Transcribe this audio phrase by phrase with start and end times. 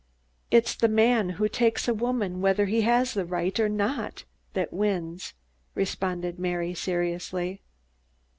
[0.49, 4.73] "It's the man who takes a woman, whether he has the right or not, that
[4.73, 5.35] wins,"
[5.75, 7.61] responded Mary seriously.